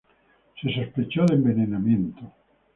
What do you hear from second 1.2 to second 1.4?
de